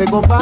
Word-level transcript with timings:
entre. 0.00 0.39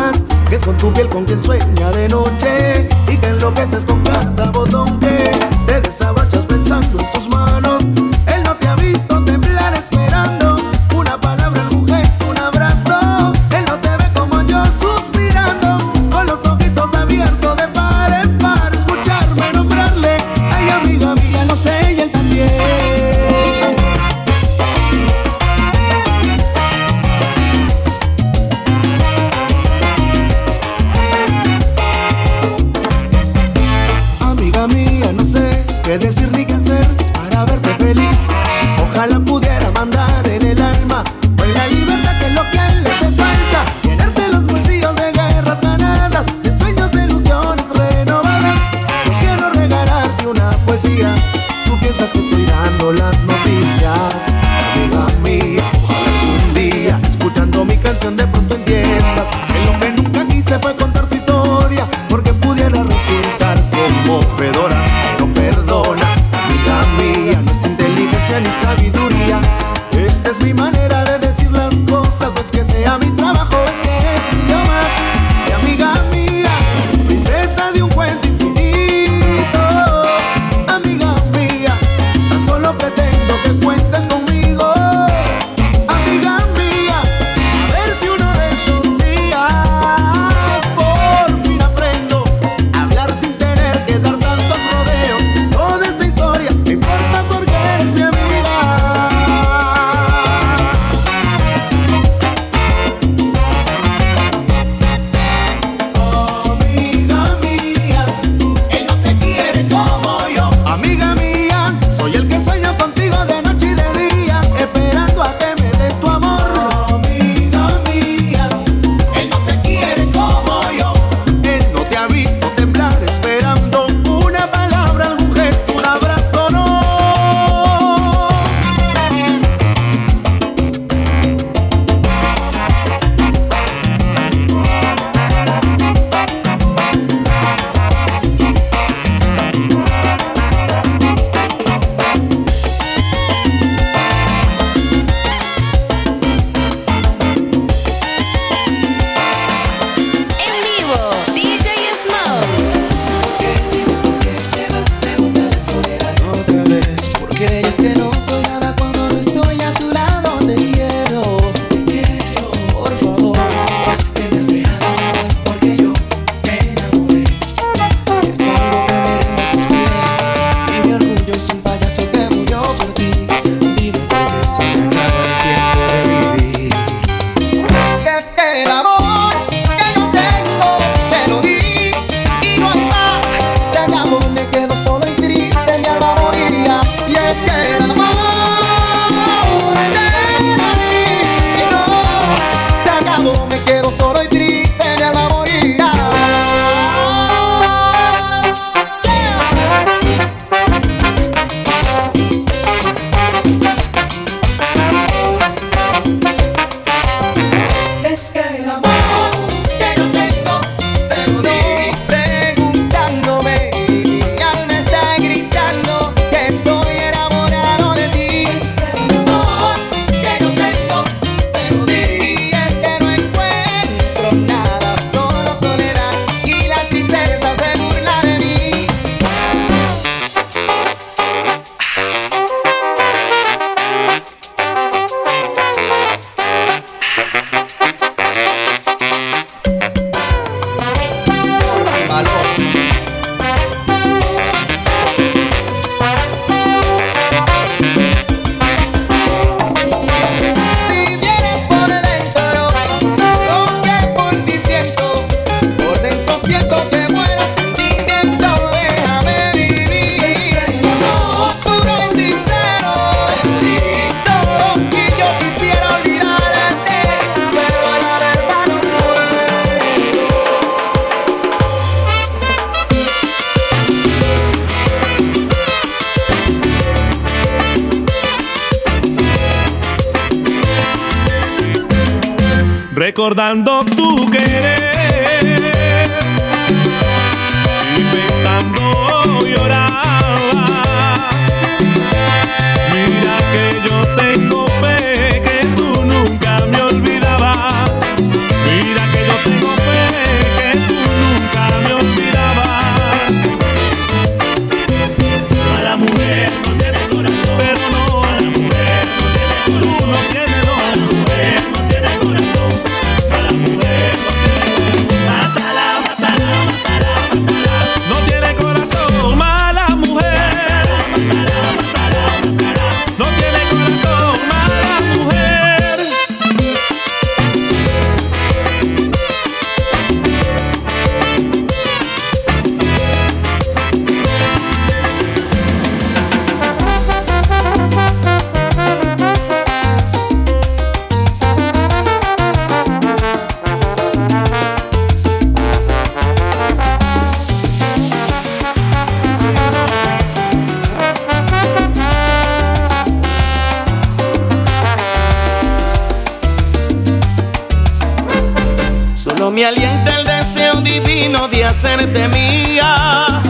camino 361.29 361.49
de 361.49 361.65
hacerte 361.65 362.29
mía. 362.29 363.43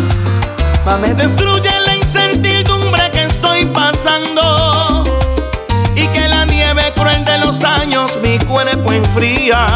Pa 0.85 0.97
me 0.97 1.14
destruye 1.14 1.70
la 1.87 1.94
incertidumbre 1.94 3.11
que 3.12 3.25
estoy 3.25 3.66
pasando. 3.66 5.04
Y 5.94 6.06
que 6.08 6.28
la 6.28 6.44
nieve 6.44 6.92
cruel 6.94 7.25
de 7.25 7.38
los 7.38 7.62
años 7.62 8.18
mi 8.23 8.38
cuerpo 8.40 8.92
enfría. 8.92 9.66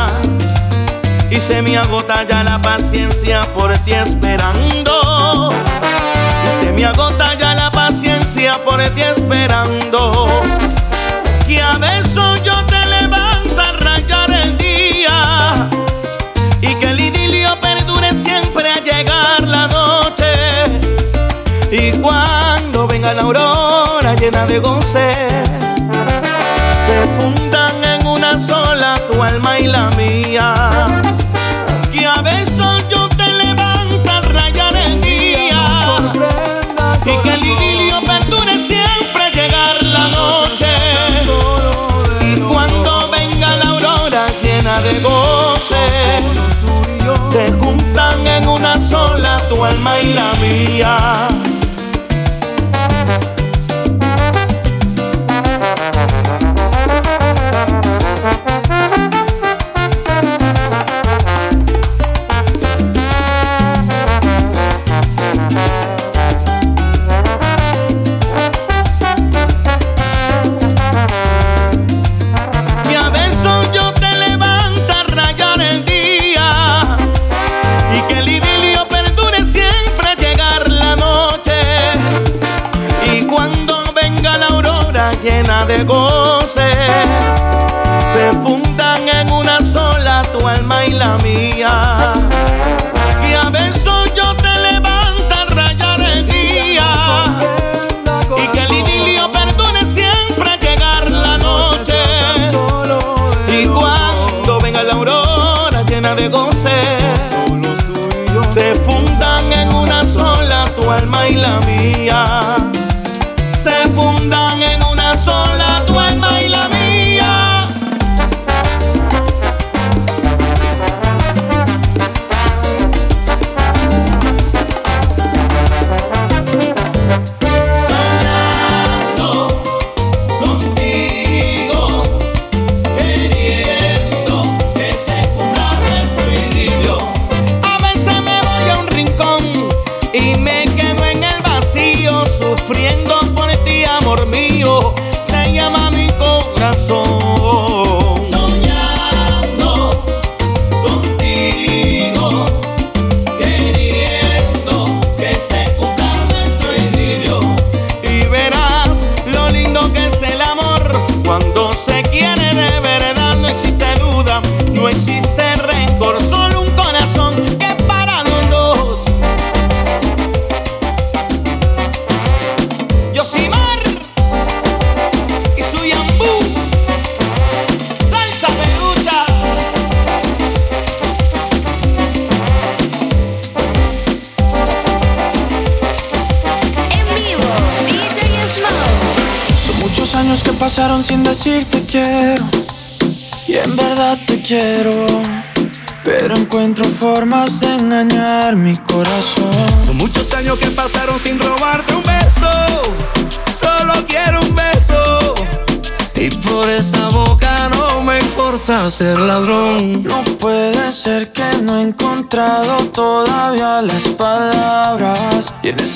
Y 1.30 1.37
se 1.40 1.62
me 1.62 1.78
agota 1.78 2.25
ya 2.28 2.42
la 2.42 2.59
paciencia 2.59 3.42
por 3.56 3.73
ti 3.78 3.92
esperando. 3.92 5.50
Y 6.44 6.64
se 6.64 6.73
me 6.73 6.85
agota 6.85 7.35
ya 7.38 7.54
la 7.54 7.71
paciencia 7.71 8.59
por 8.64 8.82
ti 8.90 9.02
esperando. 9.02 10.42
Y 11.47 11.59
a 11.59 11.76
besos 11.78 12.42
yo 12.42 12.51
llena 24.23 24.47
de 24.47 24.61
goce 24.61 25.11
se 26.87 26.97
fundan 27.19 27.83
en 27.83 28.07
una 28.07 28.38
sola 28.38 28.95
tu 29.11 29.21
alma 29.21 29.59
y 29.59 29.67
la 29.67 29.91
mía. 29.97 30.12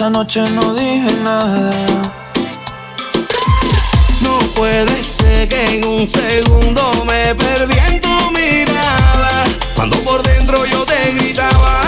esa 0.07 0.11
noche 0.11 0.40
no 0.51 0.73
dije 0.75 1.11
nada. 1.25 1.71
No 4.21 4.38
puede 4.55 5.03
ser 5.03 5.49
que 5.49 5.79
en 5.79 5.85
un 5.85 6.07
segundo 6.07 6.92
me 7.05 7.35
perdí 7.35 7.77
en 7.88 8.01
tu 8.01 8.31
mirada. 8.31 9.45
Cuando 9.75 9.97
por 10.05 10.23
dentro 10.23 10.64
yo 10.66 10.85
te 10.85 11.12
gritaba. 11.12 11.81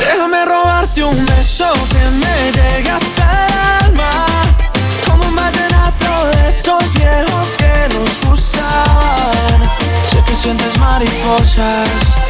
Déjame 0.00 0.44
robarte 0.44 1.04
un 1.04 1.24
beso 1.26 1.72
que 1.92 2.04
me 2.22 2.52
llega 2.52 2.96
hasta 2.96 3.46
el 3.46 3.52
alma. 3.84 4.26
Como 5.06 5.28
un 5.28 5.36
vallenato 5.36 6.26
de 6.32 6.48
esos 6.48 6.92
viejos 6.94 7.48
que 7.58 7.94
nos 7.94 8.28
gustaban. 8.28 9.70
Sé 10.10 10.22
que 10.26 10.34
sientes 10.34 10.76
mariposas 10.78 12.29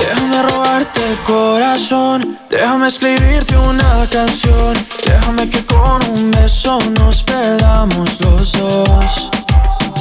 Déjame 0.00 0.42
robarte 0.42 1.00
el 1.10 1.16
corazón, 1.18 2.38
déjame 2.50 2.88
escribirte 2.88 3.56
una 3.56 4.06
canción, 4.10 4.74
déjame 5.04 5.48
que 5.48 5.64
con 5.64 6.02
un 6.10 6.30
beso 6.30 6.78
nos 7.00 7.22
perdamos 7.22 8.20
los 8.20 8.52
dos. 8.52 9.30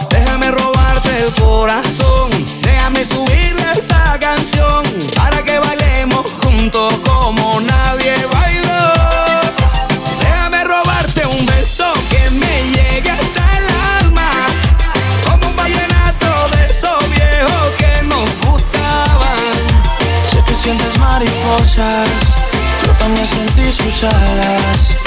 Déjame 0.09 0.51
robarte 0.51 1.09
el 1.25 1.33
corazón, 1.33 2.29
déjame 2.61 3.03
subirle 3.05 3.71
esta 3.73 4.17
canción 4.19 4.83
para 5.15 5.43
que 5.43 5.59
mariposas, 21.77 22.09
yo 22.85 22.91
también 22.93 23.25
sentí 23.25 23.71
sus 23.71 24.03
alas. 24.03 25.06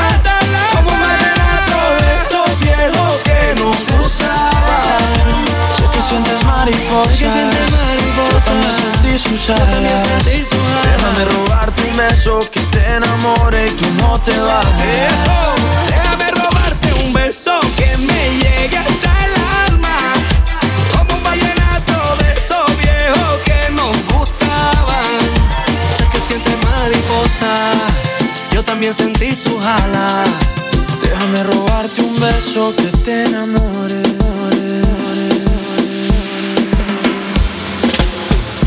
Que 3.31 3.61
nos 3.61 3.77
gustaban. 3.97 5.45
Sé 5.75 5.83
que 5.91 6.01
sientes 6.01 6.43
mariposas. 6.43 7.17
Sé 7.17 7.25
que 7.25 7.31
sientes 7.31 7.71
mariposas. 7.71 8.45
Yo 8.45 8.51
también 8.51 8.73
sentí 8.83 9.19
sus 9.19 9.49
alas. 9.49 9.71
Déjame 10.83 11.25
robarte 11.25 11.81
un 11.89 11.97
beso 11.97 12.39
que 12.51 12.59
te 12.73 12.95
enamore 12.95 13.65
y 13.67 13.71
tú 13.71 13.85
no 14.01 14.19
te 14.19 14.37
vayas. 14.37 15.13
Eso, 15.13 15.37
déjame 15.87 16.31
robarte 16.31 16.93
un 17.05 17.13
beso 17.13 17.59
que 17.77 17.97
me 17.97 18.29
llegue 18.41 18.77
hasta 18.77 19.11
el 19.25 19.33
alma. 19.67 19.97
Como 20.95 21.17
un 21.17 21.23
vallenato 21.23 21.97
de 22.19 22.33
esos 22.33 22.77
viejos 22.77 23.41
que 23.45 23.71
nos 23.73 23.95
gustaban. 24.13 25.19
Sé 25.97 26.05
que 26.11 26.19
sientes 26.19 26.55
mariposa, 26.65 27.53
yo 28.51 28.63
también 28.63 28.93
sentí 28.93 29.35
sus 29.35 29.63
alas. 29.63 30.50
Déjame 31.31 31.55
robarte 31.55 32.01
un 32.01 32.19
beso 32.19 32.75
que 32.75 32.87
te 33.03 33.23
enamore. 33.23 34.01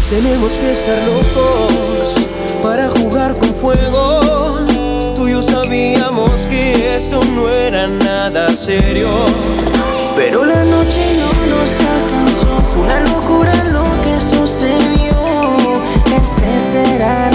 Tenemos 0.09 0.53
que 0.55 0.71
estar 0.71 0.97
locos 1.03 2.27
para 2.63 2.89
jugar 2.89 3.37
con 3.37 3.55
fuego. 3.55 4.61
Tú 5.15 5.29
y 5.29 5.33
yo 5.33 5.43
sabíamos 5.43 6.31
que 6.49 6.97
esto 6.97 7.23
no 7.37 7.51
era 7.51 7.87
nada 7.87 8.57
serio. 8.57 9.11
Pero 10.17 10.45
la 10.47 10.65
noche 10.65 11.01
no 11.19 11.57
nos 11.57 11.81
alcanzó. 11.81 12.71
Fue 12.73 12.83
una 12.83 13.01
locura 13.01 13.53
lo 13.73 13.85
que 14.03 14.19
sucedió. 14.19 15.13
Este 16.17 16.61
será 16.61 17.31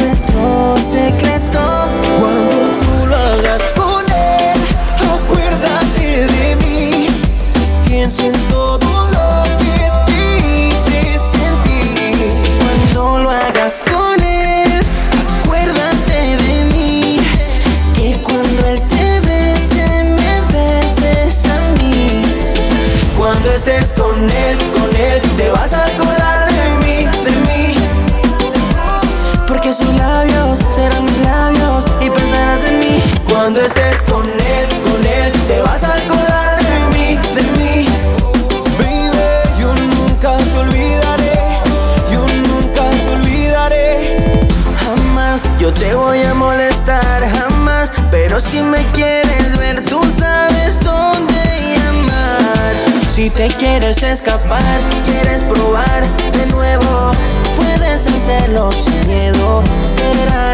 Te 53.36 53.48
quieres 53.48 54.04
escapar, 54.04 54.62
quieres 55.06 55.44
probar 55.44 56.04
de 56.34 56.46
nuevo, 56.48 57.12
puedes 57.56 58.06
hacerlo 58.08 58.70
sin 58.72 59.08
miedo. 59.08 59.63
Será 59.84 60.49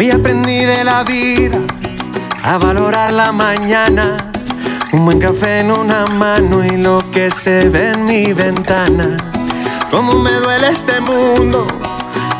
Hoy 0.00 0.10
aprendí 0.10 0.64
de 0.64 0.82
la 0.82 1.04
vida 1.04 1.58
a 2.42 2.56
valorar 2.56 3.12
la 3.12 3.32
mañana. 3.32 4.16
Un 4.94 5.04
buen 5.04 5.20
café 5.20 5.58
en 5.58 5.70
una 5.70 6.06
mano 6.06 6.64
y 6.64 6.78
lo 6.78 7.04
que 7.10 7.30
se 7.30 7.68
ve 7.68 7.90
en 7.90 8.06
mi 8.06 8.32
ventana. 8.32 9.18
Cómo 9.90 10.14
me 10.14 10.30
duele 10.30 10.70
este 10.70 11.02
mundo, 11.02 11.66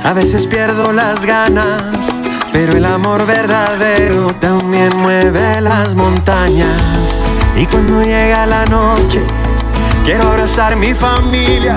a 0.03 0.15
veces 0.15 0.47
pierdo 0.47 0.91
las 0.95 1.23
ganas. 1.27 2.23
Pero 2.51 2.79
el 2.79 2.87
amor 2.87 3.27
verdadero 3.27 4.29
también 4.41 4.97
mueve 4.97 5.61
las 5.61 5.95
montañas. 5.95 7.23
Y 7.59 7.67
cuando 7.67 8.01
llega 8.03 8.47
la 8.47 8.65
noche, 8.65 9.21
quiero 10.07 10.31
abrazar 10.31 10.77
mi 10.77 10.95
familia. 10.95 11.77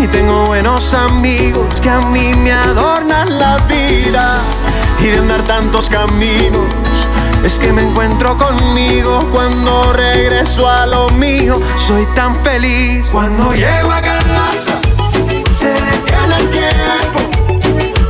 Y 0.00 0.06
tengo 0.06 0.46
buenos 0.46 0.94
amigos 0.94 1.80
que 1.80 1.90
a 1.90 1.98
mí 2.02 2.34
me 2.36 2.52
adornan 2.52 3.36
la 3.36 3.56
vida. 3.66 4.42
Y 5.02 5.06
de 5.06 5.18
andar 5.18 5.42
tantos 5.42 5.88
caminos, 5.88 6.72
es 7.44 7.58
que 7.58 7.72
me 7.72 7.82
encuentro 7.82 8.38
conmigo 8.38 9.18
cuando 9.32 9.92
regreso 9.92 10.68
a 10.68 10.86
lo 10.86 11.08
mío. 11.10 11.60
Soy 11.76 12.06
tan 12.14 12.40
feliz 12.44 13.08
cuando 13.10 13.52
llego 13.52 13.90
a 13.90 14.00
casa, 14.00 14.80
se 15.58 15.70
detiene 15.70 16.36
el 16.38 16.50
tiempo. 16.50 17.18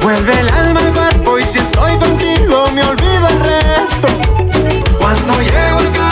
Vuelve 0.03 0.39
el 0.39 0.51
alma 0.51 0.81
al 0.81 0.93
cuerpo 0.93 1.39
y 1.39 1.43
si 1.45 1.61
estoy 1.61 1.97
contigo 1.97 2.65
me 2.75 2.83
olvido 2.83 3.29
el 3.29 3.41
resto. 3.41 4.09
Cuando 4.99 5.33
llego 5.41 5.79
a 5.79 5.93
casa, 5.93 6.12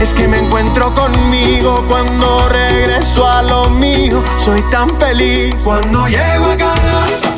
es 0.00 0.14
que 0.14 0.28
me 0.28 0.38
encuentro 0.38 0.94
conmigo 0.94 1.84
cuando 1.88 2.48
regreso 2.48 3.26
a 3.26 3.42
lo 3.42 3.68
mío. 3.70 4.22
Soy 4.38 4.62
tan 4.70 4.88
feliz 4.98 5.56
cuando 5.64 6.06
llego 6.06 6.46
a 6.46 6.56
casa, 6.56 7.34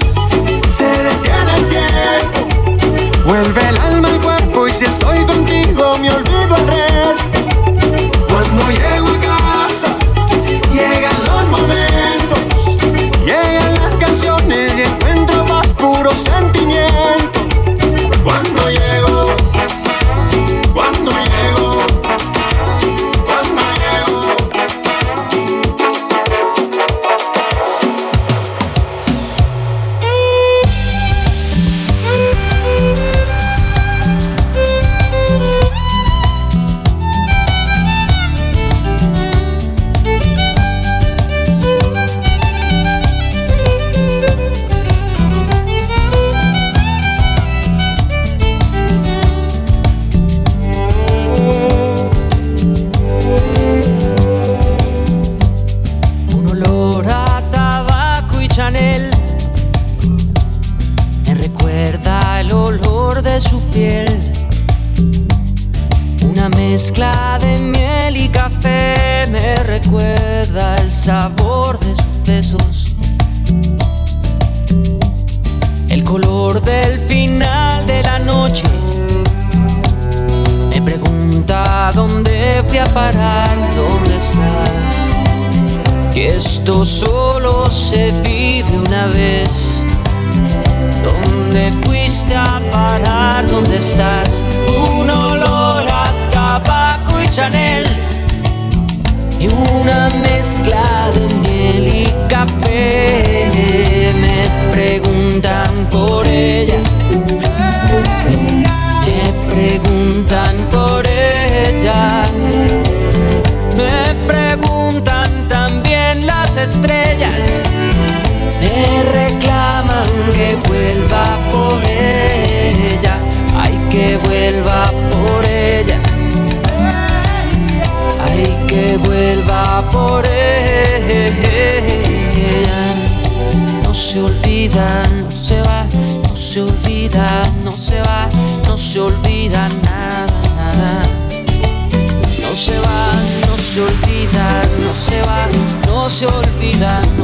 se 0.76 0.84
detiene 0.84 1.54
el 1.56 1.68
tiempo. 1.68 3.24
Vuelve 3.26 3.68
el 3.68 3.78
alma 3.78 4.08
al 4.08 4.20
cuerpo 4.20 4.66
y 4.66 4.70
si 4.72 4.84
estoy 4.84 5.24
contigo 5.24 5.96
me 6.00 6.10
olvido 6.10 6.56
el 6.56 6.66
resto. 6.68 7.38
Cuando 8.28 8.70
llego 8.70 9.09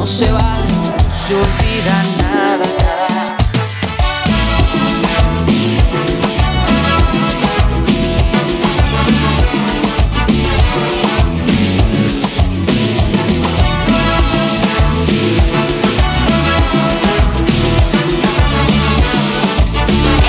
se 0.07 0.31
va, 0.31 0.63
nada. 2.23 2.65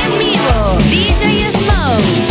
En 0.04 0.12
vivo, 0.18 0.78
DJ 0.90 1.52
Smoke. 1.52 2.26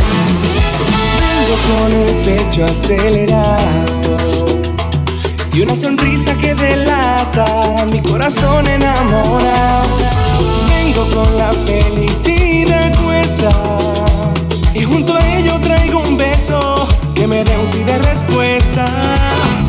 Con 1.79 1.93
el 1.93 2.13
pecho 2.23 2.65
acelerado 2.65 3.87
y 5.57 5.61
una 5.63 5.75
corazón 8.27 8.67
enamorado. 8.67 9.97
Vengo 10.69 11.09
con 11.15 11.39
la 11.39 11.53
felicidad 11.53 12.93
cuesta 13.05 13.51
y 14.75 14.83
junto 14.83 15.15
a 15.15 15.37
ello 15.37 15.61
traigo 15.61 16.01
un 16.01 16.17
beso 16.17 16.89
que 17.15 17.29
me 17.29 17.45
dé 17.45 17.57
un 17.57 17.67
sí 17.69 17.85
de 17.85 17.97
respuesta. 17.99 18.85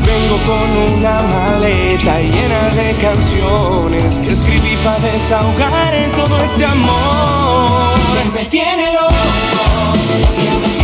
Vengo 0.04 0.38
con 0.48 0.98
una 0.98 1.22
maleta 1.22 2.20
llena 2.20 2.70
de 2.70 2.96
canciones 2.96 4.18
que 4.18 4.32
escribí 4.34 4.76
para 4.84 5.00
desahogar 5.00 5.94
todo 6.16 6.42
este 6.44 6.66
amor 6.66 7.96
me 8.34 8.46
tiene 8.46 8.92
loco. 8.94 10.77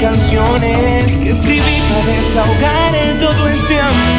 canciones 0.00 1.18
que 1.18 1.30
escribí 1.30 1.82
para 1.88 2.06
desahogar 2.06 2.94
en 2.94 3.18
todo 3.18 3.48
este 3.48 3.80
amor. 3.80 4.17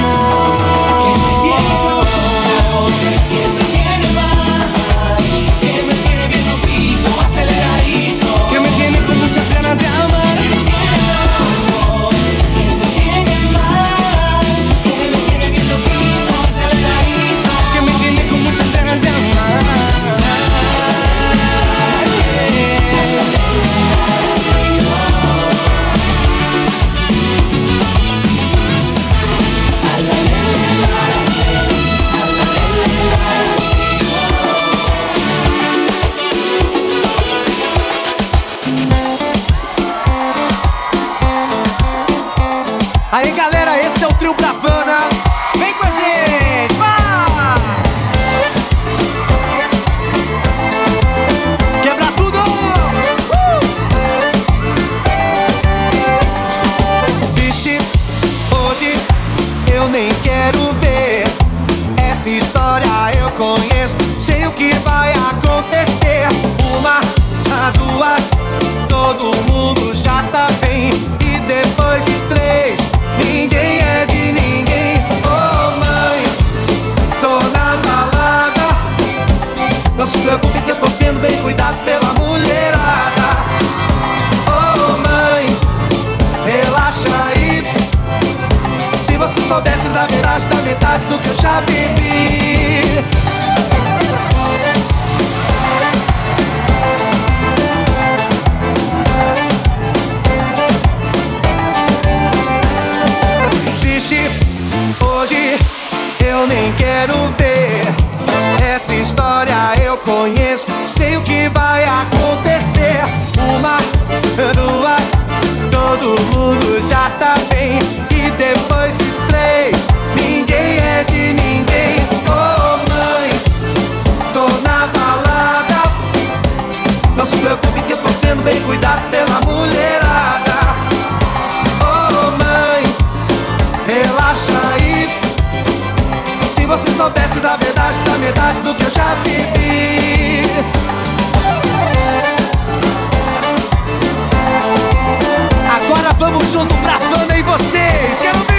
pra 146.84 147.00
banda 147.00 147.38
e 147.38 147.42
vocês. 147.42 148.20
Quero 148.20 148.40
ver 148.50 148.59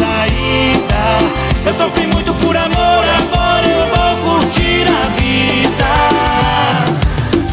saída. 0.00 1.04
Eu 1.66 1.74
sofri 1.74 2.06
muito 2.06 2.32
por 2.34 2.56
amor, 2.56 3.04
agora 3.20 3.66
eu 3.66 3.86
vou 3.94 4.40
curtir 4.40 4.86
a 4.88 5.02
vida. 5.20 5.90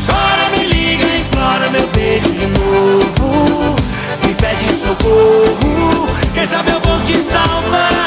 Chora, 0.06 0.50
me 0.54 0.66
liga, 0.66 1.06
implora 1.18 1.70
meu 1.70 1.88
beijo 1.88 2.32
de 2.32 2.48
novo. 2.48 3.76
Me 4.26 4.34
pede 4.34 4.72
socorro, 4.74 6.08
quem 6.34 6.48
sabe 6.48 6.72
eu 6.72 6.80
vou 6.80 7.00
te 7.02 7.18
salvar. 7.18 8.07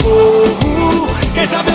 fogo. 0.00 1.06
Quem 1.34 1.46
sabe 1.46 1.69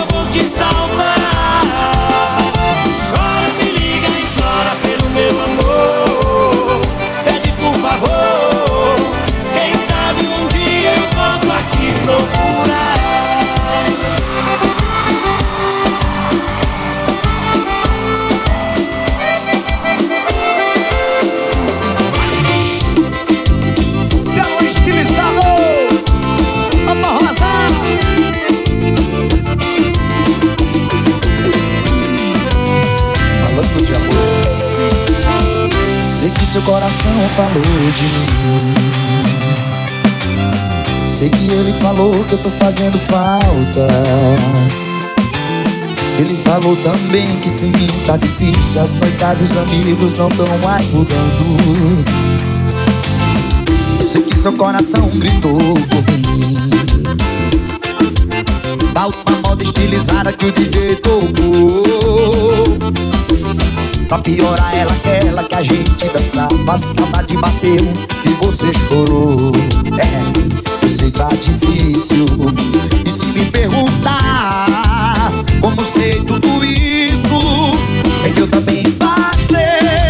falou 37.30 37.62
de 37.94 38.04
mim. 38.04 39.06
Sei 41.08 41.30
que 41.30 41.52
ele 41.52 41.72
falou 41.80 42.12
que 42.24 42.34
eu 42.34 42.38
tô 42.38 42.50
fazendo 42.50 42.98
falta. 42.98 43.88
Ele 46.18 46.36
falou 46.44 46.76
também 46.76 47.26
que 47.40 47.48
sem 47.48 47.70
mim 47.70 47.88
tá 48.06 48.16
difícil. 48.16 48.82
As 48.82 48.96
noites 48.98 49.38
dos 49.38 49.56
amigos 49.56 50.14
não 50.18 50.28
tão 50.30 50.46
ajudando. 50.74 52.04
Sei 54.00 54.22
que 54.22 54.34
seu 54.34 54.52
coração 54.52 55.08
gritou 55.14 55.58
por 55.58 56.02
mim. 56.30 56.56
Da 58.92 59.06
última 59.06 59.32
moda 59.42 59.62
estilizada 59.62 60.32
que 60.32 60.46
o 60.46 60.52
DJ 60.52 60.96
tocou. 60.96 61.82
Pra 64.08 64.18
piorar 64.18 64.72
ela 64.76 64.92
aquela 64.92 65.42
que 65.42 65.54
a 65.54 65.62
gente 65.62 66.08
dançava 66.08 66.72
A 66.72 66.78
saudade 66.78 67.36
bateu 67.36 67.92
e 68.24 68.28
você 68.44 68.72
chorou. 68.72 69.52
É, 69.98 70.84
eu 70.84 70.88
sei 70.88 71.10
tá 71.10 71.28
difícil 71.28 72.24
E 73.04 73.10
se 73.10 73.26
me 73.26 73.44
perguntar 73.46 75.30
Como 75.60 75.82
sei 75.84 76.22
tudo 76.22 76.64
isso. 76.64 77.34
É 78.24 78.30
que 78.30 78.40
eu 78.40 78.48
também 78.48 78.84
passei 78.92 80.05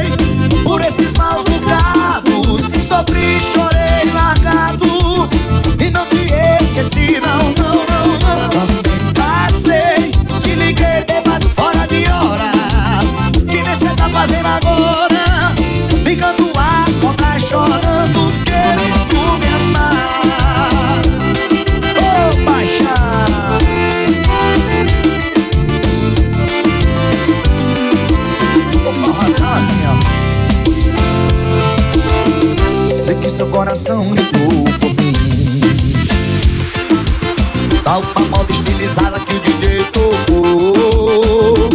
Pra 38.01 38.23
moda 38.25 38.53
estilizada 38.53 39.19
que 39.21 39.35
o 39.35 39.41
DJ 39.41 39.85
tocou. 39.93 41.69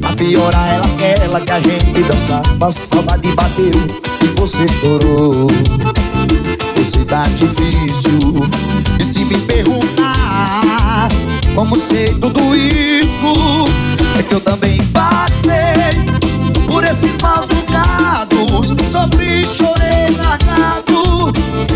Pra 0.00 0.14
piorar 0.14 0.68
ela 0.74 0.84
aquela 0.84 1.40
que 1.40 1.52
a 1.52 1.60
gente 1.60 2.02
dançava 2.02 2.66
A 2.66 2.70
saudade 2.70 3.32
bateu 3.34 3.72
e 4.22 4.40
você 4.40 4.66
chorou. 4.80 5.48
Você 6.76 7.04
tá 7.04 7.22
difícil 7.22 8.48
E 8.98 9.04
se 9.04 9.24
me 9.24 9.36
perguntar 9.38 11.08
Como 11.54 11.76
sei 11.76 12.14
tudo 12.14 12.40
isso 12.56 13.32
É 14.18 14.22
que 14.22 14.34
eu 14.34 14.40
também 14.40 14.82
passei 14.86 15.52
Por 16.66 16.84
esses 16.84 17.16
maus 17.18 17.46
bocados. 17.46 18.68
Sofri, 18.90 19.46
chorei, 19.46 20.16
largado 20.16 21.32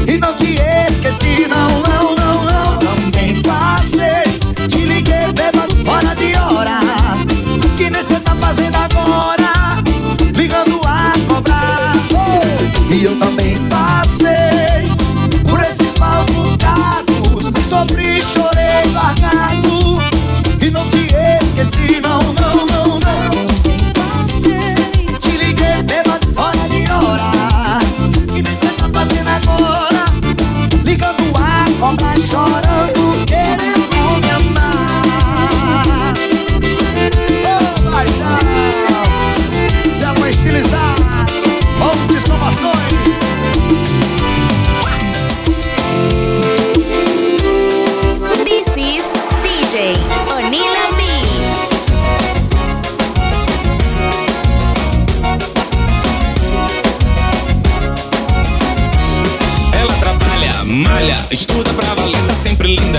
E 0.07 0.19
não 0.19 0.33
te 0.35 0.57
esqueci, 0.89 1.47
não, 1.49 1.74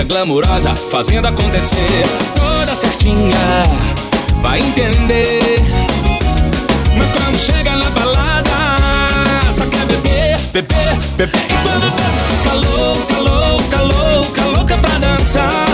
glamurosa, 0.06 0.74
fazendo 0.90 1.26
acontecer. 1.26 2.02
Toda 2.34 2.74
certinha, 2.74 3.62
vai 4.40 4.60
entender. 4.60 5.58
Mas 6.96 7.10
quando 7.12 7.38
chega 7.38 7.72
na 7.72 7.90
balada, 7.90 8.50
só 9.52 9.66
quer 9.66 9.84
beber, 9.86 10.40
beber, 10.52 10.96
beber. 11.16 11.40
E 11.48 11.54
quando 11.62 11.90
bebe, 11.94 12.20
fica 12.30 12.52
louca, 12.54 13.16
louca, 13.18 13.80
louca, 13.82 14.44
louca 14.58 14.76
pra 14.78 14.98
dançar. 14.98 15.66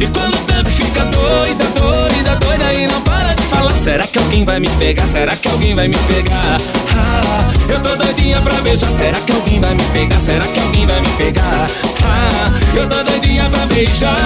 E 0.00 0.06
quando 0.06 0.38
bebe, 0.46 0.70
fica 0.70 1.04
doida, 1.04 1.64
doida, 1.76 2.36
doida 2.36 2.72
e 2.72 2.86
não 2.86 3.00
para 3.02 3.34
de 3.34 3.42
falar. 3.44 3.72
Será 3.72 4.06
que 4.06 4.18
alguém 4.18 4.44
vai 4.44 4.58
me 4.58 4.68
pegar? 4.70 5.06
Será 5.06 5.36
que 5.36 5.48
alguém 5.48 5.74
vai 5.74 5.88
me 5.88 5.98
pegar? 5.98 6.56
Ah, 6.96 7.52
eu 7.68 7.80
tô 7.80 7.94
doidinha 7.94 8.40
pra 8.40 8.54
beijar. 8.60 8.90
Será 8.90 9.20
que 9.20 9.32
alguém 9.32 9.60
vai 9.60 9.74
me 9.74 9.84
pegar? 9.92 10.18
Será 10.18 10.44
que 10.44 10.60
alguém 10.60 10.86
vai 10.86 11.00
me 11.00 11.08
pegar? 11.10 11.66
Ah, 12.02 12.50
eu 12.74 12.88
tô 12.88 12.96
doidinha 12.96 13.13
beijar. 13.74 14.16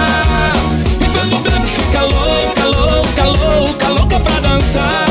E 1.01 1.05
quando 1.09 1.41
bebe, 1.41 1.65
fica 1.65 2.01
louca, 2.01 2.65
louca, 2.65 3.23
louca, 3.23 3.87
louca 3.89 4.19
pra 4.19 4.39
dançar. 4.39 5.07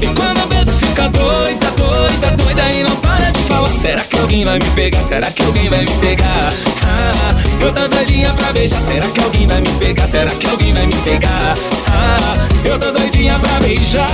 E 0.00 0.06
quando 0.06 0.40
a 0.40 0.46
bebo 0.46 0.72
fica 0.72 1.08
doida, 1.10 1.70
doida, 1.76 2.36
doida 2.36 2.62
e 2.72 2.82
não 2.82 2.96
para 2.96 3.30
de 3.30 3.38
falar 3.40 3.68
Será 3.68 4.00
que 4.00 4.18
alguém 4.18 4.44
vai 4.44 4.58
me 4.58 4.70
pegar? 4.70 5.02
Será 5.02 5.30
que 5.30 5.42
alguém 5.42 5.68
vai 5.68 5.84
me 5.84 5.92
pegar? 5.98 6.48
Ah, 6.84 7.34
eu 7.60 7.72
tô 7.72 7.86
doidinha 7.88 8.32
pra 8.32 8.52
beijar 8.52 8.80
Será 8.80 9.06
que 9.06 9.20
alguém 9.20 9.46
vai 9.46 9.60
me 9.60 9.70
pegar? 9.78 10.06
Será 10.08 10.30
que 10.30 10.46
alguém 10.46 10.72
vai 10.72 10.86
me 10.86 10.96
pegar? 10.96 11.54
Ah, 11.88 12.48
eu 12.64 12.78
tô 12.78 12.90
doidinha 12.90 13.38
pra 13.38 13.60
beijar 13.60 14.08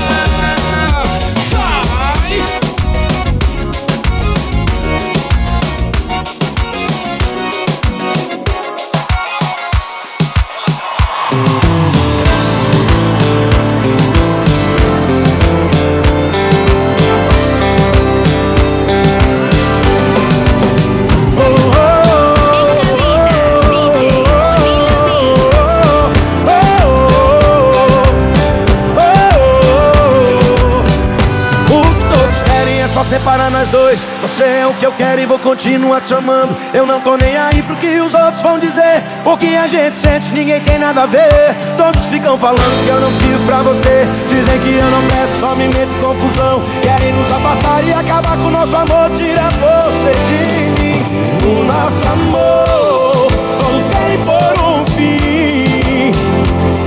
o 34.68 34.74
que 34.74 34.86
eu 34.86 34.92
quero 34.92 35.20
e 35.20 35.26
vou 35.26 35.38
continuar 35.38 36.00
te 36.00 36.12
amando. 36.14 36.54
Eu 36.74 36.86
não 36.86 37.00
tô 37.00 37.16
nem 37.16 37.36
aí 37.36 37.62
pro 37.62 37.76
que 37.76 38.00
os 38.00 38.12
outros 38.12 38.42
vão 38.42 38.58
dizer. 38.58 39.02
O 39.24 39.36
que 39.36 39.56
a 39.56 39.66
gente 39.66 39.96
sente 39.96 40.32
ninguém 40.32 40.60
tem 40.60 40.78
nada 40.78 41.02
a 41.02 41.06
ver. 41.06 41.56
Todos 41.76 42.04
ficam 42.06 42.36
falando 42.36 42.84
que 42.84 42.90
eu 42.90 43.00
não 43.00 43.10
fiz 43.12 43.40
pra 43.46 43.58
você. 43.62 44.06
Dizem 44.28 44.58
que 44.60 44.76
eu 44.76 44.90
não 44.90 45.02
peço, 45.08 45.40
só 45.40 45.54
me 45.54 45.68
meto 45.68 45.92
em 45.92 46.00
confusão. 46.00 46.62
Querem 46.82 47.12
nos 47.12 47.30
afastar 47.32 47.84
e 47.84 47.92
acabar 47.92 48.36
com 48.36 48.44
o 48.44 48.50
nosso 48.50 48.76
amor. 48.76 49.10
Tira 49.16 49.48
você 49.60 50.12
de 50.28 50.82
mim, 50.82 51.02
o 51.44 51.64
nosso 51.64 52.12
amor. 52.12 53.28
Todos 53.60 53.88
querem 53.88 54.18
pôr 54.22 54.64
um 54.64 54.84
fim. 54.86 56.12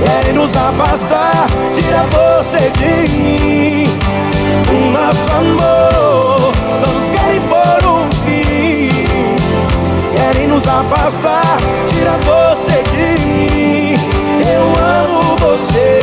Querem 0.04 0.32
nos 0.34 0.50
afastar, 0.56 1.46
tira 1.74 2.04
você 2.10 2.70
de 2.70 3.12
mim 3.12 4.02
o 4.70 4.90
nosso 4.90 5.32
amor. 5.36 6.52
Todos 6.82 7.10
querem 7.10 7.21
nos 10.52 10.68
afastar. 10.68 11.56
Tira 11.86 12.18
você 12.28 12.82
de 12.92 13.20
mim. 13.24 13.94
Eu 14.44 14.64
amo 15.00 15.36
você. 15.40 16.00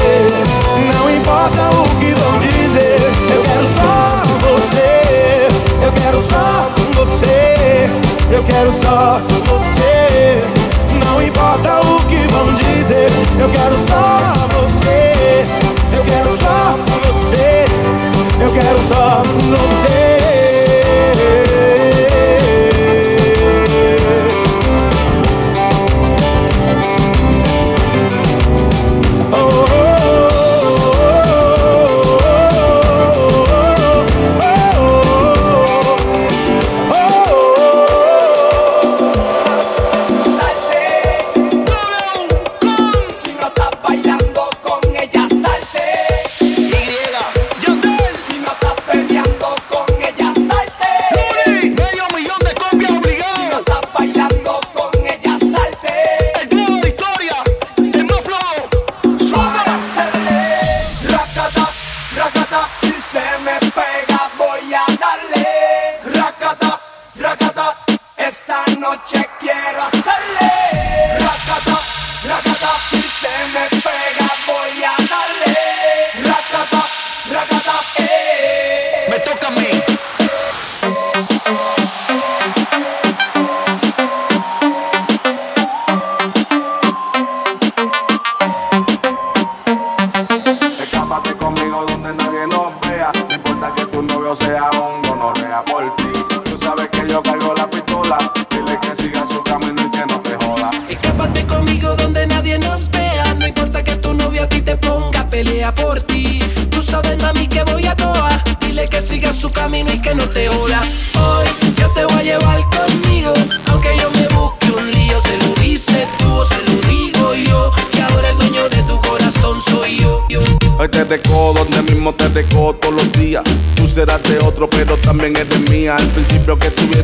Não 0.92 1.10
importa 1.10 1.62
o 1.78 1.84
que 2.00 2.14
vão 2.20 2.40
dizer. 2.40 2.98
Eu 3.30 3.44
quero 3.44 3.68
só 3.78 4.22
você. 4.48 5.48
Eu 5.86 5.92
quero 5.92 6.22
só 6.22 6.68
você. 6.96 7.86
Eu 8.32 8.44
quero 8.44 8.72
só 8.82 9.22
você. 9.46 10.40
Não 11.06 11.22
importa 11.22 11.80
o 11.82 12.04
que 12.06 12.28
vão 12.34 12.54
dizer. 12.56 13.10
Eu 13.40 13.50
quero 13.50 13.78
só 13.88 14.18
você. 14.58 15.44
Eu 15.96 16.04
quero 16.06 16.38
só 16.40 16.72
você. 17.06 17.66
Eu 18.42 18.52
quero 18.52 18.80
só 18.88 19.22
você 19.26 20.09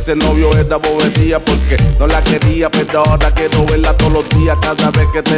ese 0.05 0.15
novio 0.17 0.55
era 0.55 0.77
bobería 0.77 1.43
porque 1.43 1.77
no 1.99 2.05
la 2.05 2.23
quería, 2.23 2.69
pero 2.69 2.99
ahora 2.99 3.31
quiero 3.31 3.65
verla 3.65 3.97
todos 3.97 4.13
los 4.13 4.29
días. 4.37 4.55
Cada 4.61 4.91
vez 4.91 5.07
que 5.11 5.23
te 5.23 5.34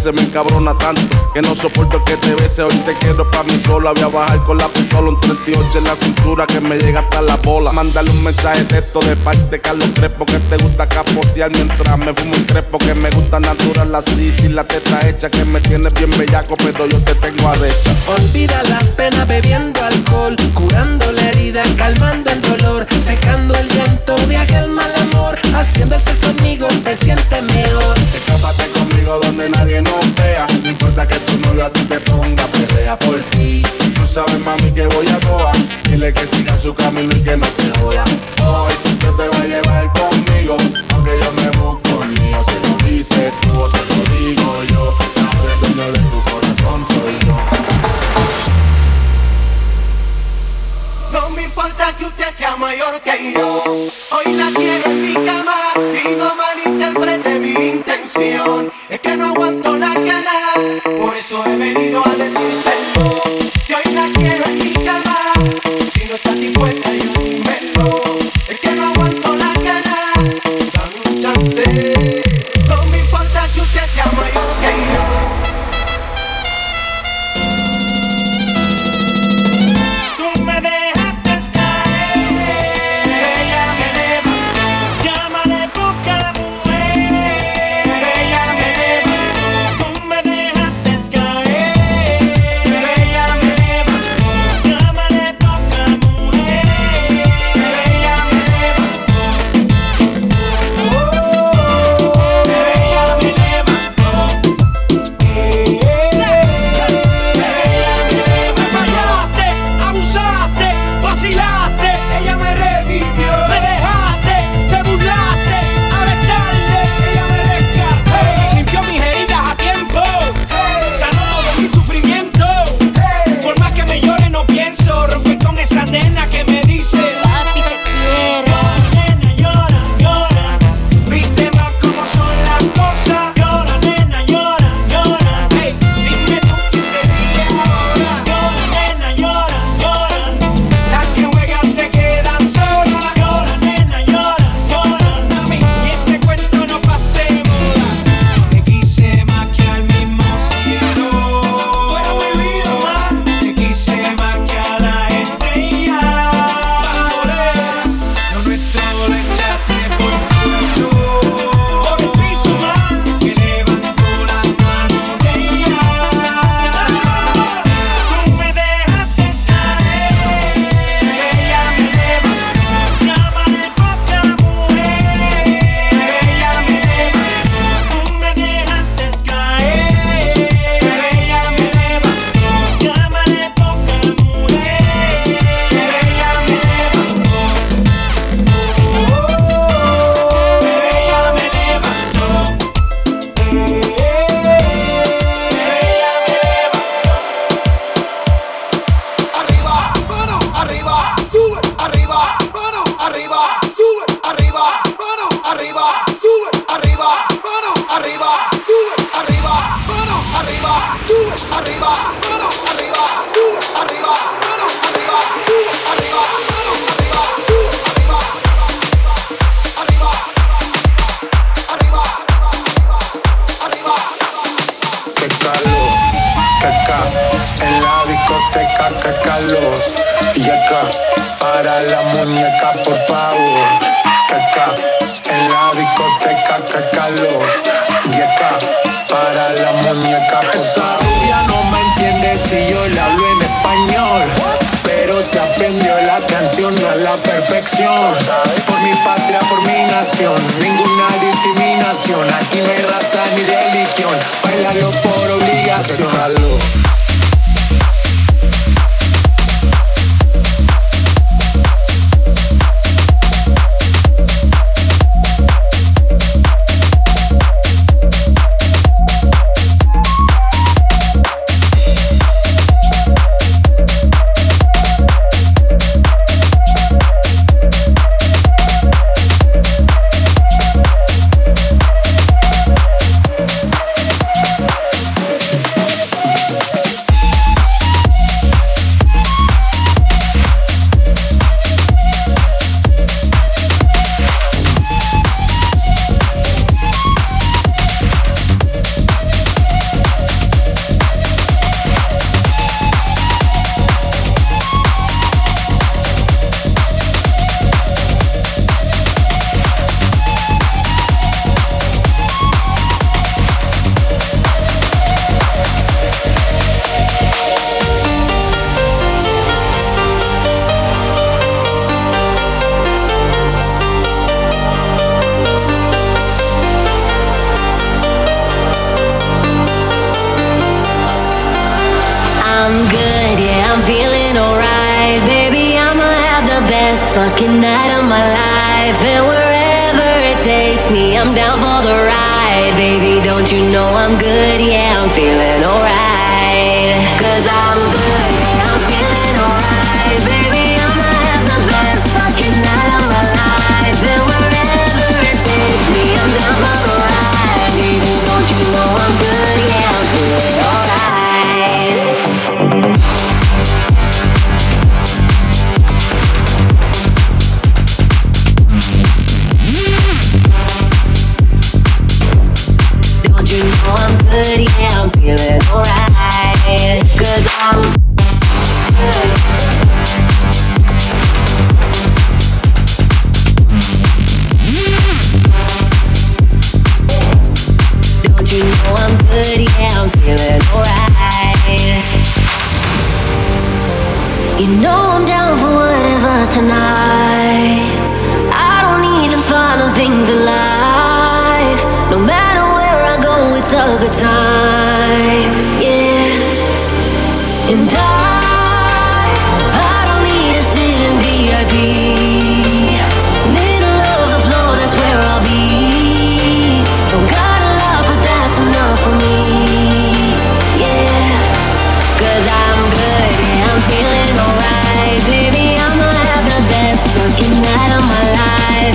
ese 0.00 0.12
me 0.12 0.22
encabrona 0.22 0.72
tanto 0.78 1.02
que 1.34 1.42
no 1.42 1.54
soporto 1.54 2.02
que 2.04 2.16
te 2.16 2.34
bese. 2.34 2.62
Hoy 2.62 2.74
te 2.86 2.94
quiero 2.94 3.30
para 3.30 3.44
mí 3.44 3.60
solo. 3.66 3.92
Voy 3.92 4.02
a 4.02 4.08
bajar 4.08 4.38
con 4.44 4.56
la 4.56 4.66
pistola, 4.68 5.10
un 5.10 5.20
38 5.20 5.78
en 5.78 5.84
la 5.84 5.94
cintura 5.94 6.46
que 6.46 6.58
me 6.60 6.78
llega 6.78 7.00
hasta 7.00 7.20
la 7.20 7.36
bola. 7.36 7.70
Mándale 7.70 8.10
un 8.10 8.24
mensaje 8.24 8.64
de 8.64 8.78
esto 8.78 9.00
de 9.00 9.14
parte 9.16 9.42
de 9.50 9.60
Carlos 9.60 9.90
Crespo 9.94 10.24
que 10.24 10.38
te 10.38 10.56
gusta 10.56 10.88
capotear 10.88 11.50
mientras 11.50 11.98
me 11.98 12.14
fumo 12.14 12.34
un 12.34 12.44
crepo 12.44 12.78
que 12.78 12.94
me 12.94 13.10
gusta 13.10 13.40
natural 13.40 13.94
así, 13.94 14.32
sin 14.32 14.54
la 14.54 14.64
teta 14.64 15.06
hecha 15.06 15.28
que 15.28 15.44
me 15.44 15.60
tiene 15.60 15.90
bien 15.90 16.10
bellaco, 16.16 16.56
pero 16.56 16.86
yo 16.86 16.98
te 17.00 17.14
tengo 17.16 17.48
arrecha. 17.48 17.94
Olvida 18.08 18.62
las 18.70 18.84
penas 18.84 19.28
bebiendo 19.28 19.84
alcohol, 19.84 20.34
curando 20.54 21.12
la 21.12 21.28
herida, 21.28 21.62
calmando 21.76 22.30
el 22.30 22.40
dolor, 22.40 22.86
secando 23.04 23.54
el 23.54 23.68
llanto 23.68 24.16
de 24.26 24.36
aquel 24.38 24.68
mal 24.68 24.92
amor, 24.96 25.38
haciendo 25.54 25.96
el 25.96 26.02
sexo 26.02 26.30
conmigo 26.32 26.68
te 26.84 26.96
sientes 26.96 27.42
mejor 27.42 27.96
donde 29.18 29.48
nadie 29.50 29.82
nos 29.82 30.14
vea. 30.14 30.46
No 30.62 30.68
importa 30.68 31.06
que 31.06 31.16
tu 31.16 31.38
novio 31.40 31.66
a 31.66 31.70
ti 31.70 31.80
te 31.84 31.98
ponga, 32.00 32.46
pelea 32.46 32.98
por 32.98 33.20
ti. 33.30 33.62
Tú 33.94 34.06
sabes, 34.06 34.38
mami, 34.38 34.70
que 34.72 34.86
voy 34.86 35.08
a 35.08 35.18
toa. 35.18 35.52
Dile 35.84 36.12
que 36.12 36.26
siga 36.26 36.56
su 36.56 36.74
camino 36.74 37.14
y 37.16 37.22
que 37.22 37.36
no 37.36 37.46
te 37.46 37.78
joda. 37.80 38.04
Hoy 38.44 38.72
yo 39.02 39.10
te 39.16 39.28
voy 39.28 39.40
a 39.40 39.46
llevar 39.46 39.92
conmigo, 39.92 40.56
aunque 40.92 41.18
yo 41.20 41.32
me 41.32 41.50
busco 41.58 42.02
el 42.04 42.10
mío. 42.20 42.44
Se 42.46 42.68
lo 42.68 42.76
dices 42.88 43.32
tú 43.42 43.60
o 43.60 43.70
se 43.70 43.84
lo 43.86 43.94
digo 44.16 44.64
yo. 44.64 44.94
Ahora 45.16 45.52
el 45.54 45.60
dueño 45.60 45.92
de 45.92 45.98
tu 45.98 46.24
corazón 46.30 46.86
soy 46.88 47.14
yo. 47.26 47.36
No 51.12 51.30
me 51.30 51.42
importa 51.42 51.96
que 51.96 52.04
usted 52.04 52.32
sea 52.32 52.56
mayor 52.56 53.00
que 53.00 53.34
yo. 53.34 53.99
Hoy 54.12 54.32
la 54.34 54.50
quiero 54.50 54.90
en 54.90 55.06
mi 55.06 55.14
cama 55.14 55.56
y 55.76 56.16
no 56.16 56.34
malinterprete 56.34 57.38
mi 57.38 57.68
intención. 57.68 58.70
Es 58.88 59.00
que 59.00 59.16
no 59.16 59.26
aguanto 59.26 59.76
la 59.76 59.94
gana, 59.94 60.54
por 60.98 61.16
eso 61.16 61.44
he 61.46 61.56
venido 61.56 62.02
a 62.04 62.10
decírselo. 62.10 63.22
Que 63.66 63.74
hoy 63.74 63.94
la 63.94 64.08
quiero 64.12 64.44
en 64.46 64.58
mi 64.58 64.72
cama, 64.84 65.32
si 65.92 66.04
no 66.06 66.14
estás 66.16 66.40
dispuesta. 66.40 66.99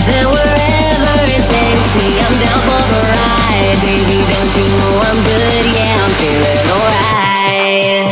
Wherever 0.05 1.25
it 1.25 1.41
takes 1.49 1.91
me, 1.97 2.21
I'm 2.21 2.37
down 2.37 2.61
for 2.61 2.77
the 2.77 3.01
ride. 3.09 3.77
Baby, 3.81 4.21
don't 4.21 4.53
you 4.55 4.65
know 4.77 5.01
I'm 5.01 5.17
good? 5.25 5.65
Yeah, 5.73 5.97
I'm 5.97 6.13
feeling 6.21 6.69
alright. 6.69 8.05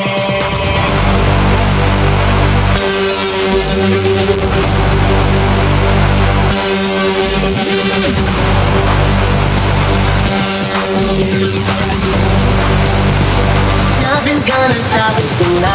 Nothing's 14.01 14.45
gonna 14.49 14.73
stop 14.73 15.13
us 15.17 15.37
tonight. 15.37 15.72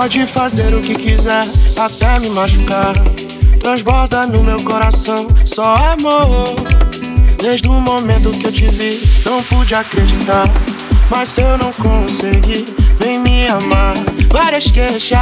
Pode 0.00 0.24
fazer 0.28 0.72
o 0.76 0.80
que 0.80 0.94
quiser, 0.94 1.44
até 1.76 2.20
me 2.20 2.30
machucar. 2.30 2.94
Transborda 3.60 4.28
no 4.28 4.44
meu 4.44 4.62
coração 4.62 5.26
só 5.44 5.74
amor. 5.74 6.44
Desde 7.42 7.68
o 7.68 7.72
momento 7.72 8.30
que 8.30 8.46
eu 8.46 8.52
te 8.52 8.68
vi, 8.68 9.02
não 9.26 9.42
pude 9.42 9.74
acreditar. 9.74 10.48
Mas 11.10 11.36
eu 11.36 11.58
não 11.58 11.72
consegui 11.72 12.64
nem 13.04 13.18
me 13.18 13.48
amar, 13.48 13.94
várias 14.28 14.70
queixas, 14.70 15.18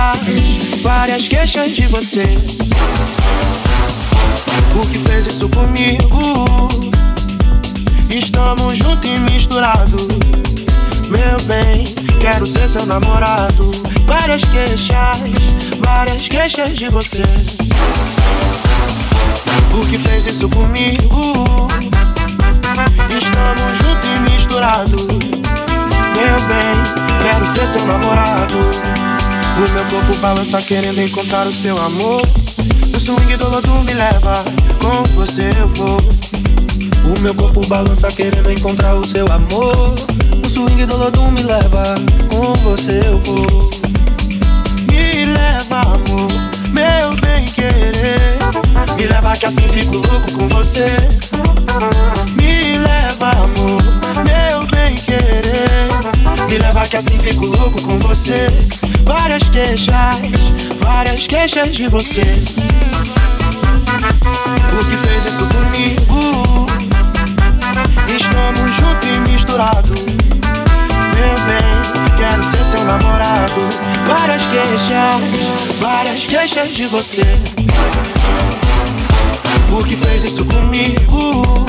várias 0.82 1.26
queixas 1.26 1.74
de 1.74 1.86
você. 1.86 2.26
O 4.74 4.86
que 4.88 4.98
fez 5.08 5.26
isso 5.26 5.48
comigo? 5.48 6.68
Estamos 8.10 8.76
juntos 8.76 9.08
e 9.08 9.18
misturados. 9.20 10.55
Meu 11.08 11.40
bem, 11.44 11.84
quero 12.20 12.44
ser 12.44 12.68
seu 12.68 12.84
namorado. 12.84 13.70
Várias 14.06 14.42
queixas, 14.42 15.18
várias 15.78 16.26
queixas 16.26 16.70
de 16.70 16.88
você. 16.88 17.22
O 19.72 19.86
que 19.86 19.98
fez 19.98 20.26
isso 20.26 20.48
comigo? 20.48 21.68
Estamos 23.16 23.78
juntos 23.78 24.10
e 24.10 24.30
misturados. 24.30 25.02
Meu 26.16 26.40
bem, 26.48 26.74
quero 27.22 27.46
ser 27.54 27.68
seu 27.68 27.86
namorado. 27.86 28.58
O 29.56 29.72
meu 29.72 29.84
corpo 29.84 30.16
balança 30.20 30.60
querendo 30.60 31.00
encontrar 31.00 31.46
o 31.46 31.52
seu 31.52 31.80
amor. 31.80 32.22
O 32.94 32.98
swing 32.98 33.36
do 33.36 33.48
lodo 33.48 33.72
me 33.84 33.94
leva, 33.94 34.44
com 34.82 35.04
você 35.14 35.50
eu 35.60 35.68
vou. 35.76 35.98
O 37.16 37.20
meu 37.20 37.34
corpo 37.34 37.64
balança 37.68 38.08
querendo 38.08 38.50
encontrar 38.50 38.94
o 38.96 39.06
seu 39.06 39.24
amor 39.30 39.94
swing 40.56 40.86
do 40.86 40.96
lodo 40.96 41.30
me 41.32 41.42
leva, 41.42 41.82
com 42.30 42.54
você 42.62 43.00
eu 43.04 43.20
vou. 43.26 43.70
Me 44.90 45.26
leva, 45.26 45.80
amor, 45.80 46.32
meu 46.72 47.10
bem 47.20 47.44
querer. 47.44 48.38
Me 48.96 49.06
leva 49.06 49.36
que 49.36 49.44
assim 49.44 49.68
fico 49.68 49.96
louco 49.96 50.32
com 50.32 50.48
você. 50.48 50.86
Me 52.36 52.78
leva, 52.78 53.32
amor, 53.32 53.82
meu 54.24 54.66
bem 54.68 54.94
querer. 54.94 56.48
Me 56.48 56.56
leva 56.56 56.86
que 56.86 56.96
assim 56.96 57.18
fico 57.18 57.44
louco 57.44 57.82
com 57.82 57.98
você. 57.98 58.48
Várias 59.04 59.42
queixas, 59.50 60.16
várias 60.80 61.26
queixas 61.26 61.70
de 61.70 61.86
você. 61.88 62.22
O 64.72 64.84
que 64.86 64.96
fez 65.06 65.24
isso 65.26 65.46
comigo? 65.48 66.66
Estamos 68.08 68.70
juntos 68.72 69.08
e 69.08 69.30
misturados 69.30 70.15
quero 72.16 72.42
ser 72.44 72.64
seu 72.64 72.84
namorado. 72.84 73.68
Várias 74.08 74.44
queixas, 74.46 75.78
várias 75.80 76.26
queixas 76.26 76.68
de 76.74 76.86
você. 76.86 77.22
O 79.70 79.84
que 79.84 79.96
fez 79.96 80.24
isso 80.24 80.44
comigo? 80.46 81.64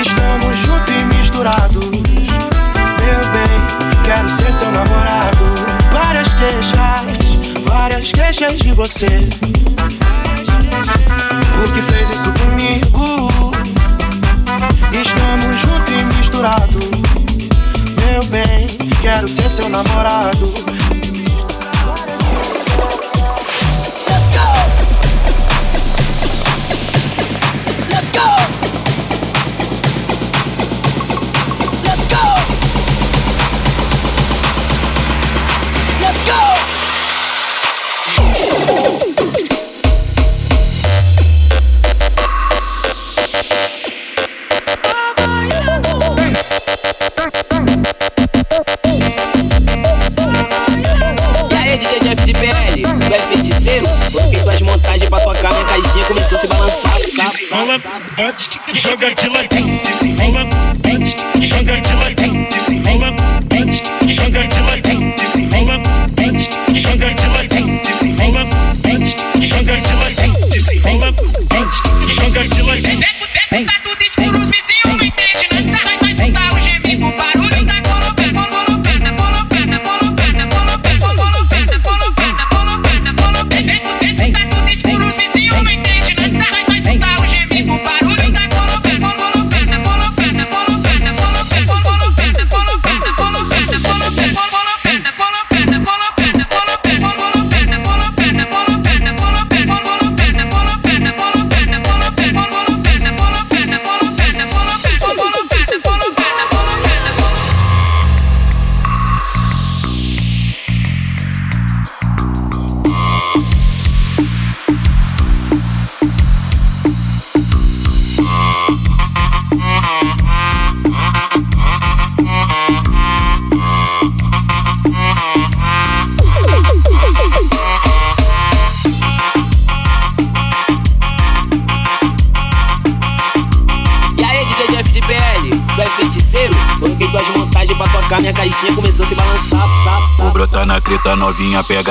Estamos 0.00 0.56
juntos 0.58 0.94
e 0.94 1.04
misturados. 1.16 1.84
Meu 1.86 3.20
bem, 3.32 4.04
quero 4.04 4.30
ser 4.30 4.52
seu 4.52 4.70
namorado. 4.70 5.44
Várias 5.92 6.28
queixas, 6.34 7.62
várias 7.66 8.12
queixas 8.12 8.56
de 8.58 8.72
você. 8.72 9.18
O 11.58 11.72
que 11.72 11.82
fez 11.92 12.10
isso 12.10 12.32
comigo? 12.40 13.52
Estamos 14.92 15.56
juntos 15.60 15.94
e 15.94 16.04
misturados. 16.16 16.90
Meu 17.96 18.24
bem 18.26 18.81
quero 19.02 19.28
ser 19.28 19.50
seu 19.50 19.68
namorado. 19.68 20.91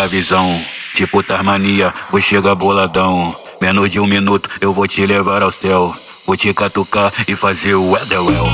a 0.02 0.08
visão. 0.08 0.60
Tipo 0.94 1.24
Tarmania, 1.24 1.94
vou 2.10 2.20
chegar 2.20 2.56
boladão. 2.56 3.34
Menos 3.62 3.90
de 3.90 4.00
um 4.00 4.08
minuto 4.08 4.50
eu 4.60 4.74
vou 4.74 4.88
te 4.88 5.06
levar 5.06 5.44
ao 5.44 5.52
céu. 5.52 5.94
Vou 6.26 6.36
te 6.36 6.54
catucar 6.54 7.12
e 7.28 7.36
fazer 7.36 7.76
o 7.76 7.98
Edelwell. 7.98 8.46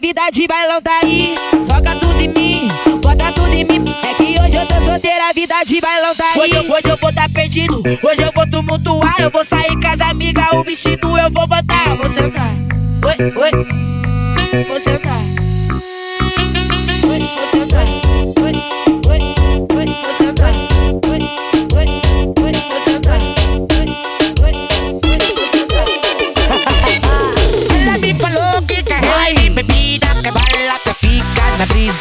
Vida 0.00 0.28
de 0.30 0.46
bailão 0.46 0.80
tá 0.82 1.00
aí. 1.02 1.34
Joga 1.70 1.96
tudo 1.96 2.20
em 2.20 2.28
mim, 2.28 2.68
bota 3.02 3.32
tudo 3.32 3.52
em 3.52 3.64
mim. 3.64 3.84
É 4.08 4.14
que 4.14 4.40
hoje 4.40 4.56
eu 4.56 4.66
tô 4.66 4.74
solteira, 4.84 5.28
a 5.28 5.32
vida 5.32 5.54
de 5.64 5.80
bailão 5.80 6.14
tá 6.14 6.24
aí. 6.34 6.40
Hoje, 6.40 6.54
eu- 6.54 6.72
hoje 6.74 6.88
eu 6.88 6.96
vou 6.96 7.12
tá 7.12 7.28
perdido, 7.28 7.82
hoje 8.02 8.22
eu 8.22 8.32
vou 8.34 8.46
tumultuar, 8.46 9.14
eu 9.20 9.30
vou 9.30 9.44
sair 9.44 9.80
com 9.80 9.88
as 9.88 10.00
amigas, 10.00 10.46
o 10.52 10.62
vestido 10.62 11.18
eu 11.18 11.30
vou 11.30 11.46
botar, 11.46 11.96
vou 11.96 12.10
sentar. 12.12 12.54
Oi, 13.02 13.32
oi, 13.34 14.64
vou 14.64 14.80
sentar. 14.80 15.20
Oi, 17.08 17.18
vou 17.18 17.50
sentar. 17.50 17.95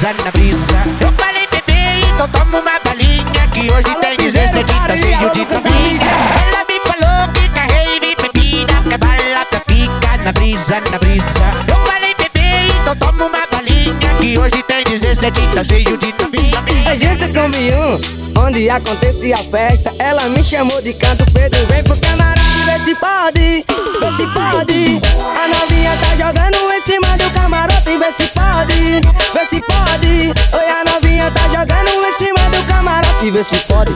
Brisa, 0.05 0.23
na 0.23 0.31
brisa. 0.31 0.57
Eu 1.01 1.11
falei, 1.13 1.47
bebê, 1.47 2.01
então 2.13 2.27
toma 2.27 2.59
uma 2.59 2.79
balinha, 2.83 3.47
que 3.53 3.71
hoje 3.71 3.95
tem 4.01 4.17
16 4.17 4.65
que 4.65 4.87
tá 4.87 4.97
cheio 4.97 5.31
de 5.31 5.45
família. 5.45 6.11
Ela 6.47 6.63
me 6.69 6.79
falou 6.81 7.33
que 7.33 7.49
quer 7.49 7.71
rei, 7.71 7.99
bebida, 7.99 8.73
que 8.83 8.97
bala, 8.97 9.45
que 9.45 9.73
fica 9.73 10.17
na 10.23 10.31
brisa, 10.31 10.81
na 10.91 10.97
brisa. 10.99 11.25
Eu 11.67 11.77
falei, 11.85 12.15
bebê, 12.15 12.67
então 12.81 12.95
toma 12.97 13.25
uma 13.25 13.47
balinha, 13.51 14.09
que 14.19 14.37
hoje 14.37 14.63
tem 14.63 14.83
16 14.83 15.33
que 15.33 15.55
tá 15.55 15.63
cheio 15.63 15.97
de 15.97 16.11
família. 16.13 16.89
A 16.89 16.95
gente 16.95 17.27
combinou 17.29 17.99
onde 18.37 18.69
acontecia 18.69 19.35
a 19.35 19.39
festa. 19.39 19.93
Ela 19.97 20.29
me 20.29 20.43
chamou 20.43 20.81
de 20.81 20.93
canto, 20.93 21.25
Pedro 21.31 21.65
vem 21.65 21.83
pro 21.83 21.99
camarote, 21.99 22.34
vê 22.65 22.79
se 22.79 22.95
pode, 22.95 23.65
vê 23.99 24.11
se 24.17 24.27
pode. 24.33 25.01
A 25.21 25.47
novinha 25.47 25.95
tá 25.97 26.15
jogando 26.15 26.71
em 26.73 26.81
cima 26.81 27.17
do 27.17 27.29
camarote, 27.31 27.97
vê 27.97 28.11
se 28.11 28.27
pode, 28.27 29.01
vê 29.33 29.45
se 29.49 29.61
pode. 29.61 30.33
Oi, 30.53 30.69
a 30.69 30.83
novinha 30.91 31.31
tá 31.31 31.47
jogando 31.47 32.05
em 32.05 32.13
cima 32.13 32.49
do 32.49 32.63
camarote, 32.67 33.31
vê 33.31 33.43
se 33.43 33.59
pode, 33.61 33.93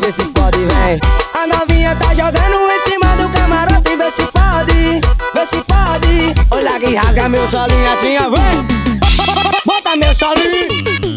vê 0.00 0.12
se 0.12 0.24
pode, 0.28 0.58
vem. 0.58 1.00
A 1.34 1.46
novinha 1.46 1.96
tá 1.96 2.14
jogando 2.14 2.70
em 2.70 2.90
cima 2.90 3.16
do 3.16 3.28
camarote, 3.30 3.96
vê 3.96 4.10
se 4.10 4.22
pode, 4.32 5.00
vê 5.34 5.46
se 5.46 5.62
pode. 5.64 6.34
Olha 6.50 6.80
que 6.80 6.94
rasga 6.94 7.28
meu 7.28 7.48
solinho 7.48 7.92
assim, 7.92 8.16
ó, 8.16 8.30
vem. 8.30 8.66
Bota 9.64 9.96
meu 9.96 10.14
solinho. 10.14 11.07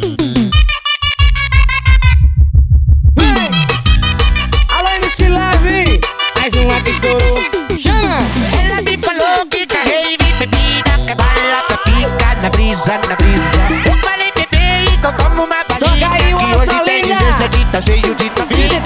Ela 7.11 8.81
me 8.83 8.97
falou 8.97 9.45
que 9.49 9.67
rei, 9.89 10.17
bebida, 10.39 10.91
que 11.05 11.15
bala, 11.15 11.61
que 11.67 11.75
fica 11.89 12.35
na 12.41 12.49
brisa, 12.49 12.97
na 13.09 13.15
brisa. 13.15 13.51
Eu 13.85 13.97
falei, 14.03 14.31
bebê, 14.35 14.91
então 14.93 15.13
toma 15.13 15.43
uma 15.43 15.63
balinha, 15.63 16.09
que 16.09 16.55
hoje 16.55 16.79
tem 16.85 17.03
Salinha. 17.03 17.19
16 17.19 17.49
que 17.49 17.65
tá 17.71 17.81
cheio 17.81 18.15
de 18.15 18.29
família. 18.29 18.81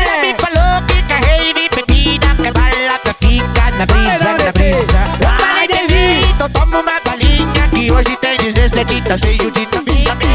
Ela 0.00 0.16
me 0.20 0.34
falou 0.34 0.82
que 0.86 1.02
quer 1.02 1.20
rei, 1.24 1.52
bebida, 1.54 2.28
que 2.36 2.50
bala, 2.52 2.98
que 2.98 3.12
fica 3.26 3.64
na 3.78 3.86
brisa, 3.86 4.32
na 4.44 4.52
brisa. 4.52 5.00
Eu 5.20 5.30
falei, 5.38 5.68
bebê, 5.68 6.20
então 6.28 6.48
uma 6.80 7.00
balinha, 7.04 7.68
que 7.70 7.90
hoje 7.92 8.16
tem 8.16 8.36
16 8.52 8.86
que 8.86 9.02
tá 9.02 9.16
cheio 9.18 9.50
de 9.50 9.89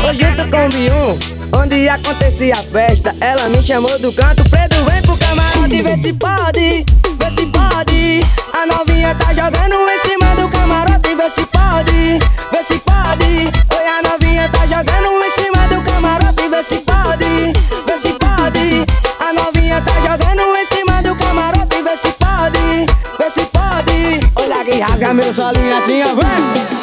família. 0.05 0.09
Hoje 0.09 0.25
tu 0.35 0.49
combinou 0.49 1.17
onde 1.53 1.89
acontecia 1.89 2.53
a 2.53 2.57
festa. 2.57 3.15
Ela 3.19 3.49
me 3.49 3.61
chamou 3.61 3.97
do 3.99 4.13
canto 4.13 4.47
preto, 4.49 4.75
vem 4.83 5.01
pro 5.01 5.17
camarote, 5.17 5.81
vê 5.81 5.97
se 5.97 6.13
pode, 6.13 6.85
vê 7.17 7.29
se 7.31 7.45
pode. 7.47 8.21
A 8.53 8.65
novinha 8.65 9.15
tá 9.15 9.33
jogando 9.33 9.75
em 9.89 9.99
cima 10.07 10.35
do 10.35 10.49
camarote, 10.49 11.15
vê 11.15 11.29
se 11.29 11.45
pode, 11.45 12.19
vê 12.51 12.63
se 12.63 12.79
pode. 12.79 13.49
Oi, 13.75 13.87
a 13.87 14.09
novinha 14.09 14.49
tá 14.49 14.65
jogando 14.67 15.23
em 15.23 15.31
cima 15.31 15.67
do 15.67 15.83
camarote, 15.83 16.49
vê 16.49 16.63
se 16.63 16.77
pode, 16.77 17.53
vê 17.85 17.97
se 18.01 18.13
pode. 18.13 18.85
A 19.19 19.33
novinha 19.33 19.81
tá 19.81 19.93
jogando 20.01 20.55
em 20.55 20.65
cima 20.67 21.01
do 21.01 21.15
camarote, 21.15 21.81
vê 21.81 21.97
se 21.97 22.11
pode, 22.13 22.85
vê 23.19 23.29
se 23.31 23.45
pode. 23.47 24.19
Olha 24.35 24.65
que 24.65 24.79
rasga 24.79 25.13
meu 25.13 25.33
solinho 25.33 25.77
assim, 25.77 26.03
ó, 26.03 26.15
vem. 26.15 26.74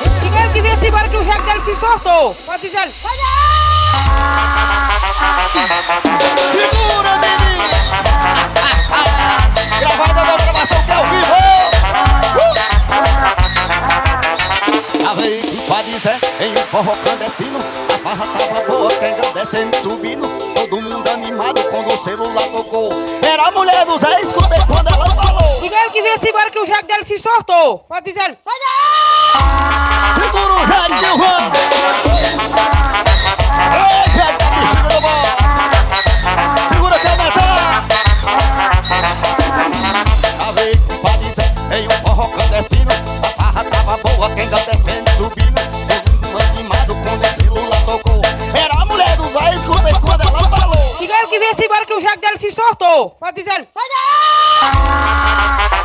Dele 1.44 1.60
se 1.64 1.74
soltou. 1.74 2.34
Pode 2.46 2.62
dizer. 2.62 2.88
Segura, 6.52 7.18
menina! 7.18 7.78
Gravada 9.80 10.24
da 10.24 10.36
gravação 10.36 10.82
que 10.84 10.90
é 10.90 10.94
ao 10.94 11.04
vivo! 11.06 11.32
Uh! 12.38 12.52
A 15.08 15.14
vez 15.14 15.44
que 15.44 15.56
pode 15.66 16.00
ser 16.00 16.20
em 16.40 16.54
forró 16.70 16.94
clandestino 17.02 17.58
A 17.92 17.98
farra 17.98 18.26
tava 18.28 18.60
boa, 18.66 18.90
quem 18.92 19.14
descendo 19.34 19.76
subindo 19.82 20.28
Todo 20.54 20.80
mundo 20.80 21.10
animado 21.10 21.60
quando 21.70 21.92
o 21.92 22.04
celular 22.04 22.44
tocou 22.44 22.92
Era 23.22 23.48
a 23.48 23.50
mulher 23.50 23.84
do 23.84 23.98
Zé, 23.98 24.20
escutei 24.20 24.60
quando 24.66 24.91
Primeiro 25.62 25.92
que 25.92 26.02
vem 26.02 26.18
embora 26.28 26.50
que 26.50 26.58
o 26.58 26.66
jegue 26.66 26.88
dele 26.88 27.04
se 27.04 27.20
soltou. 27.20 27.86
Pode 27.88 28.04
dizer. 28.04 28.36
Segura 30.18 30.54
o 30.54 30.66
Zé 30.66 30.88
de 30.88 30.98
Gilvan! 30.98 31.52
Ei, 33.78 34.02
bom! 35.00 35.22
Segura 36.68 36.98
que 36.98 37.06
aumentar! 37.06 37.84
A 40.40 40.52
pode 41.00 41.26
ser 41.32 41.50
em 41.78 41.86
um 41.86 41.90
forró 42.04 42.26
clandestino 42.28 42.90
A 43.22 43.28
farra 43.28 43.64
tava 43.64 43.96
boa, 43.98 44.28
quem 44.34 44.48
descendo 44.48 44.61
Vem 51.56 51.66
embora 51.66 51.86
que 51.86 51.94
o 51.94 52.00
jegue 52.00 52.18
dele 52.18 52.38
se 52.38 52.52
soltou. 52.52 53.10
Pode 53.10 53.36
dizer. 53.36 53.68
Segura, 53.72 55.81